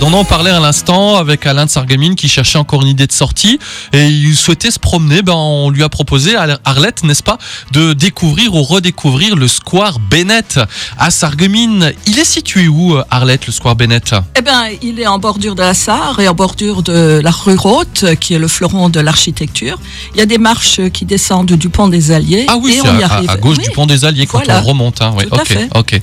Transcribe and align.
On 0.00 0.12
en 0.12 0.24
parlait 0.24 0.52
à 0.52 0.60
l'instant 0.60 1.16
avec 1.16 1.44
Alain 1.44 1.66
de 1.66 1.70
Sargamine 1.70 2.14
qui 2.14 2.28
cherchait 2.28 2.56
encore 2.56 2.82
une 2.82 2.88
idée 2.88 3.08
de 3.08 3.12
sortie 3.12 3.58
et 3.92 4.06
il 4.06 4.36
souhaitait 4.36 4.70
se 4.70 4.78
promener. 4.78 5.22
Ben, 5.22 5.32
on 5.34 5.70
lui 5.70 5.82
a 5.82 5.88
proposé 5.88 6.36
à 6.36 6.60
Arlette, 6.64 7.02
n'est-ce 7.02 7.24
pas, 7.24 7.36
de 7.72 7.94
découvrir 7.94 8.54
ou 8.54 8.62
redécouvrir 8.62 9.34
le 9.34 9.48
Square 9.48 9.98
Bennett 9.98 10.60
à 10.98 11.10
Sarreguemines. 11.10 11.92
Il 12.06 12.16
est 12.16 12.24
situé 12.24 12.68
où, 12.68 12.96
Arlette, 13.10 13.48
le 13.48 13.52
Square 13.52 13.74
Bennett? 13.74 14.14
Eh 14.38 14.40
bien, 14.42 14.68
il 14.82 15.00
est 15.00 15.08
en 15.08 15.18
bordure 15.18 15.56
de 15.56 15.62
la 15.62 15.74
Sarre 15.74 16.20
et 16.20 16.28
en 16.28 16.34
bordure 16.34 16.84
de 16.84 17.20
la 17.20 17.32
rue 17.32 17.56
Roth, 17.56 18.04
qui 18.20 18.34
est 18.34 18.38
le 18.38 18.46
fleuron 18.46 18.90
de 18.90 19.00
l'architecture. 19.00 19.80
Il 20.14 20.18
y 20.20 20.22
a 20.22 20.26
des 20.26 20.38
marches 20.38 20.80
qui 20.92 21.06
descendent 21.06 21.54
du 21.54 21.70
pont 21.70 21.88
des 21.88 22.12
Alliés. 22.12 22.46
Ah 22.48 22.56
oui, 22.56 22.78
c'est 22.80 22.88
à, 23.28 23.36
gauche 23.36 23.58
du 23.58 23.70
pont 23.72 23.86
des 23.86 24.04
Alliés 24.04 24.26
quand 24.26 24.42
on 24.48 24.60
remonte. 24.62 25.02
Hein. 25.02 25.16
Tout 25.28 25.34
à 25.34 25.44
fait. 25.44 25.68
ok. 25.74 26.00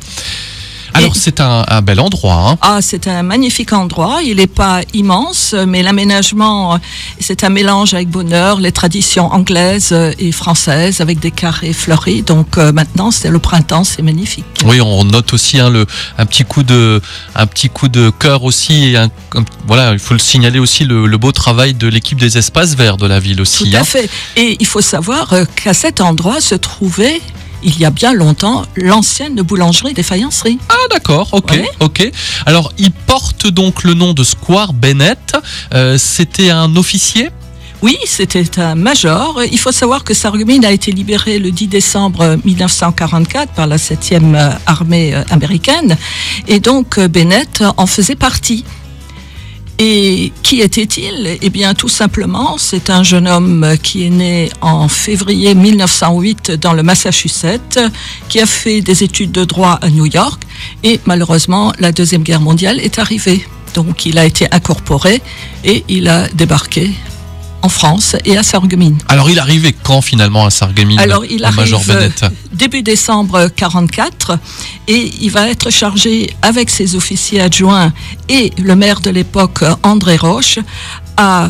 Alors 0.95 1.15
c'est 1.15 1.39
un, 1.41 1.81
bel 1.81 1.99
endroit. 1.99 2.49
Hein. 2.49 2.57
Ah, 2.61 2.79
c'est 2.81 3.07
un 3.07 3.23
magnifique 3.23 3.73
endroit. 3.73 4.19
Il 4.23 4.37
n'est 4.37 4.47
pas 4.47 4.81
immense, 4.93 5.53
mais 5.67 5.83
l'aménagement, 5.83 6.79
c'est 7.19 7.43
un 7.43 7.49
mélange 7.49 7.93
avec 7.93 8.09
bonheur, 8.09 8.59
les 8.59 8.71
traditions 8.71 9.31
anglaises 9.31 9.95
et 10.19 10.31
françaises 10.31 11.01
avec 11.01 11.19
des 11.19 11.31
carrés 11.31 11.73
fleuris. 11.73 12.21
Donc 12.21 12.57
euh, 12.57 12.71
maintenant, 12.71 13.11
c'est 13.11 13.29
le 13.29 13.39
printemps, 13.39 13.83
c'est 13.83 14.01
magnifique. 14.01 14.45
Oui, 14.65 14.81
on 14.81 15.03
note 15.03 15.33
aussi 15.33 15.59
hein, 15.59 15.69
le, 15.69 15.85
un 16.17 16.25
petit 16.25 16.43
coup 16.43 16.63
de, 16.63 17.01
un 17.35 17.45
petit 17.45 17.69
coup 17.69 17.87
de 17.87 18.09
cœur 18.09 18.43
aussi. 18.43 18.95
voilà, 19.67 19.93
il 19.93 19.99
faut 19.99 20.13
le 20.13 20.19
signaler 20.19 20.59
aussi 20.59 20.85
le, 20.85 21.17
beau 21.17 21.31
travail 21.31 21.73
de 21.73 21.87
l'équipe 21.87 22.19
des 22.19 22.37
espaces 22.37 22.75
verts 22.75 22.97
de 22.97 23.07
la 23.07 23.19
ville 23.19 23.41
aussi. 23.41 23.69
Tout 23.69 23.77
à 23.77 23.81
hein. 23.81 23.83
fait. 23.83 24.09
Et 24.35 24.57
il 24.59 24.65
faut 24.65 24.81
savoir 24.81 25.33
euh, 25.33 25.45
qu'à 25.55 25.73
cet 25.73 26.01
endroit 26.01 26.41
se 26.41 26.55
trouvait 26.55 27.21
il 27.65 27.77
y 27.79 27.85
a 27.85 27.89
bien 27.89 28.13
longtemps 28.13 28.63
l'ancienne 28.77 29.35
boulangerie 29.41 29.93
des 29.93 30.03
faïenceries. 30.03 30.59
Ah 30.69 30.75
d'accord, 30.91 31.29
ok, 31.33 31.59
ok. 31.79 32.11
Alors 32.45 32.71
il 32.77 32.91
porte 32.91 33.47
donc 33.47 33.83
le 33.83 33.93
nom 33.93 34.13
de 34.13 34.23
Square 34.23 34.73
Bennett. 34.73 35.33
Euh, 35.73 35.97
c'était 35.97 36.51
un 36.51 36.75
officier? 36.75 37.31
Oui, 37.81 37.97
c'était 38.05 38.59
un 38.59 38.75
major. 38.75 39.41
Il 39.51 39.59
faut 39.59 39.71
savoir 39.71 40.03
que 40.03 40.13
Sarreguemines 40.13 40.65
a 40.65 40.71
été 40.71 40.91
libéré 40.91 41.39
le 41.39 41.51
10 41.51 41.67
décembre 41.67 42.37
1944 42.45 43.51
par 43.53 43.67
la 43.67 43.77
7e 43.77 44.57
armée 44.65 45.13
américaine 45.29 45.97
et 46.47 46.59
donc 46.59 46.99
Bennett 46.99 47.63
en 47.77 47.85
faisait 47.85 48.15
partie. 48.15 48.63
Et 49.77 50.31
qui 50.41 50.61
était-il? 50.61 51.37
Eh 51.41 51.49
bien, 51.49 51.73
tout 51.73 51.89
simplement, 51.89 52.57
c'est 52.57 52.89
un 52.89 53.03
jeune 53.03 53.27
homme 53.27 53.75
qui 53.83 54.05
est 54.05 54.09
né 54.09 54.49
en 54.61 54.87
février 54.87 55.53
1908 55.53 56.51
dans 56.51 56.71
le 56.71 56.81
Massachusetts, 56.81 57.79
qui 58.29 58.39
a 58.39 58.45
fait 58.45 58.81
des 58.81 59.03
études 59.03 59.33
de 59.33 59.43
droit 59.43 59.77
à 59.81 59.89
New 59.89 60.05
York, 60.05 60.43
et 60.83 61.01
malheureusement, 61.05 61.73
la 61.79 61.91
Deuxième 61.91 62.23
Guerre 62.23 62.41
mondiale 62.41 62.79
est 62.79 62.99
arrivée. 62.99 63.45
Donc, 63.73 64.05
il 64.05 64.17
a 64.17 64.25
été 64.25 64.47
incorporé 64.51 65.21
et 65.65 65.83
il 65.89 66.07
a 66.07 66.29
débarqué 66.29 66.91
en 67.65 67.69
France 67.69 68.15
et 68.25 68.37
à 68.37 68.43
Sarreguemines. 68.43 68.99
Alors 69.07 69.27
il 69.31 69.39
arrivait 69.39 69.73
quand 69.73 70.01
finalement 70.01 70.45
à 70.45 70.51
Sarreguemines 70.51 70.99
Alors 70.99 71.25
il 71.25 71.43
arrive 71.43 71.57
Major 71.57 71.83
Bennett 71.83 72.23
début 72.53 72.83
décembre 72.83 73.49
44 73.55 74.37
et 74.87 75.11
il 75.19 75.31
va 75.31 75.49
être 75.49 75.71
chargé 75.71 76.29
avec 76.43 76.69
ses 76.69 76.95
officiers 76.95 77.41
adjoints 77.41 77.91
et 78.29 78.53
le 78.59 78.75
maire 78.75 78.99
de 79.01 79.09
l'époque 79.09 79.63
André 79.81 80.15
Roche 80.15 80.59
à 81.17 81.49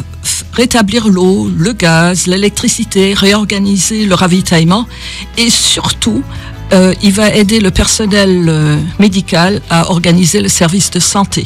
rétablir 0.54 1.10
l'eau, 1.10 1.52
le 1.54 1.74
gaz, 1.74 2.28
l'électricité, 2.28 3.14
réorganiser 3.14 4.06
le 4.06 4.16
ravitaillement 4.16 4.88
et 5.38 5.50
surtout 5.50 6.24
euh, 6.72 6.94
il 7.04 7.12
va 7.12 7.28
aider 7.36 7.60
le 7.60 7.72
personnel 7.72 8.46
euh, 8.48 8.78
médical 9.00 9.62
à 9.70 9.92
organiser 9.92 10.40
le 10.40 10.48
service 10.48 10.92
de 10.92 11.00
santé 11.00 11.46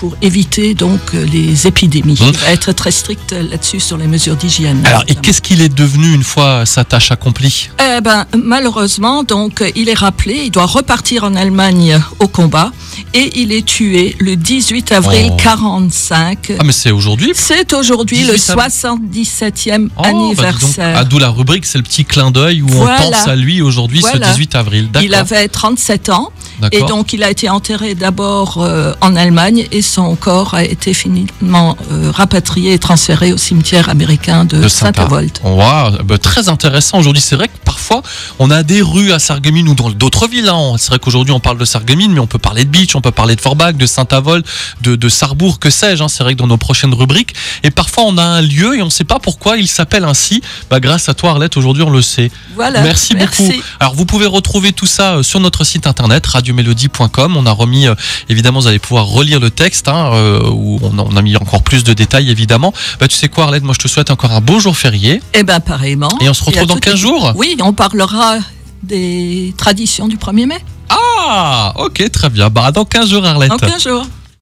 pour 0.00 0.16
éviter 0.22 0.72
donc 0.72 0.98
euh, 1.12 1.26
les 1.26 1.66
épidémies. 1.66 2.14
Mmh. 2.14 2.30
Il 2.32 2.38
va 2.38 2.52
être 2.52 2.72
très 2.72 2.90
strict 2.90 3.32
là-dessus 3.32 3.80
sur 3.80 3.98
les 3.98 4.06
mesures 4.06 4.34
d'hygiène. 4.34 4.80
Alors, 4.86 5.04
et 5.08 5.14
qu'est-ce 5.14 5.42
qu'il 5.42 5.60
est 5.60 5.68
devenu 5.68 6.14
une 6.14 6.24
fois 6.24 6.64
sa 6.64 6.84
tâche 6.84 7.10
accomplie? 7.10 7.68
Eh 7.78 8.00
ben, 8.00 8.24
malheureusement, 8.34 9.24
donc, 9.24 9.62
il 9.76 9.90
est 9.90 9.98
rappelé, 9.98 10.44
il 10.46 10.50
doit 10.50 10.64
repartir 10.64 11.24
en 11.24 11.34
Allemagne 11.34 12.00
au 12.18 12.28
combat 12.28 12.72
et 13.12 13.30
il 13.38 13.52
est 13.52 13.66
tué 13.66 14.16
le 14.20 14.36
18 14.36 14.92
avril 14.92 15.32
45. 15.36 16.52
Ah, 16.58 16.64
mais 16.64 16.72
c'est 16.72 16.92
aujourd'hui? 16.92 17.32
C'est 17.34 17.74
aujourd'hui 17.74 18.24
le 18.24 18.36
77e 18.36 19.88
bah, 19.88 20.02
anniversaire. 20.04 20.96
Ah, 20.96 21.04
d'où 21.04 21.18
la 21.18 21.28
rubrique, 21.28 21.66
c'est 21.66 21.76
le 21.76 21.84
petit 21.84 22.06
clin 22.06 22.30
d'œil 22.30 22.62
où 22.62 22.68
on 22.72 22.86
pense 22.86 23.28
à 23.28 23.36
lui 23.36 23.60
aujourd'hui, 23.60 24.00
ce 24.00 24.16
18 24.16 24.54
avril. 24.54 24.88
Il 25.02 25.14
avait 25.14 25.48
37 25.48 26.08
ans 26.08 26.32
et 26.72 26.82
donc 26.82 27.12
il 27.12 27.22
a 27.22 27.30
été 27.30 27.48
enterré 27.48 27.94
d'abord 27.94 28.58
euh, 28.58 28.92
en 29.00 29.16
Allemagne 29.16 29.66
et 29.72 29.82
son 29.82 30.14
corps 30.16 30.54
a 30.54 30.64
été 30.64 30.94
finalement 30.94 31.76
euh, 31.90 32.10
rapatrié 32.10 32.74
et 32.74 32.78
transféré 32.78 33.32
au 33.32 33.36
cimetière 33.36 33.88
américain 33.88 34.44
de, 34.44 34.68
Saint-Avold. 34.68 35.38
Wow, 35.42 36.02
bah, 36.04 36.18
très 36.18 36.48
intéressant 36.48 36.98
aujourd'hui. 36.98 37.22
C'est 37.22 37.36
vrai 37.36 37.48
que 37.48 37.58
parfois 37.64 38.02
on 38.38 38.50
a 38.50 38.62
des 38.62 38.82
rues 38.82 39.12
à 39.12 39.18
Sarreguemines 39.18 39.68
ou 39.68 39.74
dans 39.74 39.90
d'autres 39.90 40.28
villes. 40.28 40.48
Hein. 40.48 40.74
C'est 40.78 40.88
vrai 40.88 40.98
qu'aujourd'hui 40.98 41.32
on 41.32 41.40
parle 41.40 41.58
de 41.58 41.64
Sarreguemines, 41.64 42.12
mais 42.12 42.20
on 42.20 42.26
peut 42.26 42.38
parler 42.38 42.64
de 42.64 42.70
Beach, 42.70 42.94
on 42.94 43.00
peut 43.00 43.10
parler 43.10 43.36
de 43.36 43.40
Forbach, 43.40 43.74
de 43.74 43.86
Saint-Avold, 43.86 44.44
de, 44.82 44.96
de, 44.96 45.08
Sarrebourg, 45.08 45.58
que 45.58 45.70
sais-je. 45.70 46.02
Hein. 46.02 46.08
C'est 46.08 46.22
vrai 46.22 46.34
que 46.34 46.38
dans 46.38 46.46
nos 46.46 46.56
prochaines 46.56 46.94
rubriques. 46.94 47.34
Et 47.62 47.70
parfois 47.70 48.04
on 48.06 48.18
a 48.18 48.24
un 48.24 48.42
lieu 48.42 48.76
et 48.76 48.82
on 48.82 48.86
ne 48.86 48.90
sait 48.90 49.04
pas 49.04 49.18
pourquoi 49.18 49.56
il 49.56 49.68
s'appelle 49.68 50.04
ainsi. 50.04 50.42
Bah, 50.70 50.80
grâce 50.80 51.08
à 51.08 51.14
toi 51.14 51.30
Arlette, 51.30 51.56
aujourd'hui 51.56 51.82
on 51.82 51.90
le 51.90 52.02
sait. 52.02 52.30
Voilà. 52.54 52.82
Merci, 52.82 53.14
merci, 53.14 53.42
beaucoup. 53.42 53.62
Alors 53.80 53.94
vous 53.94 54.04
pouvez 54.04 54.26
retrouver 54.26 54.72
tout 54.72 54.86
ça 54.86 55.16
euh, 55.16 55.22
sur 55.22 55.40
notre 55.40 55.64
site 55.64 55.86
internet 55.86 56.26
radiomélodie.com. 56.50 57.36
On 57.36 57.46
a 57.46 57.50
remis, 57.52 57.86
euh, 57.86 57.94
évidemment, 58.28 58.60
vous 58.60 58.66
allez 58.66 58.78
pouvoir 58.78 59.06
relire 59.06 59.40
le 59.40 59.50
texte 59.50 59.88
hein, 59.88 60.10
euh, 60.12 60.50
où 60.50 60.78
on 60.82 61.16
a, 61.16 61.22
mis 61.22 61.36
encore 61.36 61.62
plus 61.62 61.84
de 61.84 61.92
détails 61.92 62.30
évidemment. 62.30 62.72
Bah, 62.98 63.08
tu 63.08 63.16
sais 63.16 63.28
quoi 63.28 63.44
Arlette, 63.44 63.62
moi 63.62 63.74
je 63.74 63.80
te 63.80 63.88
souhaite 63.88 64.10
encore 64.10 64.32
un 64.32 64.40
beau 64.40 64.58
jour 64.58 64.76
férié. 64.76 65.20
Eh 65.34 65.42
ben 65.42 65.60
pareillement. 65.60 66.10
Et 66.20 66.28
on 66.28 66.34
se 66.34 66.44
retrouve 66.44 66.66
dans 66.66 66.76
15 66.76 66.94
jours 66.94 67.32
Oui, 67.36 67.56
on 67.60 67.72
parlera 67.72 68.36
des 68.82 69.54
traditions 69.56 70.08
du 70.08 70.16
1er 70.16 70.46
mai. 70.46 70.58
Ah, 70.88 71.72
ok, 71.76 72.10
très 72.10 72.30
bien. 72.30 72.48
Bah, 72.48 72.72
dans 72.72 72.84
15 72.84 73.10
jours, 73.10 73.24
Arlette. 73.24 73.50
Dans 73.50 73.58
15 73.58 73.82
jours. 73.82 74.06